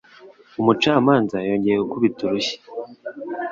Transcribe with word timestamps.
Umucamanza 0.59 1.35
yongeye 1.47 1.77
gukubita 1.83 2.21
urushyi. 2.23 2.57